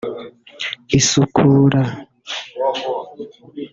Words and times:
isukura 0.97 1.81